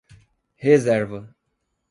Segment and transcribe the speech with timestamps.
[0.63, 1.31] Reserva